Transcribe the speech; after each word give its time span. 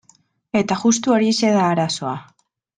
Eta 0.61 0.77
justu 0.85 1.15
horixe 1.17 1.53
da 1.59 1.69
arazoa. 1.77 2.19